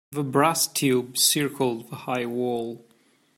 [0.11, 2.83] The brass tube circled the high wall.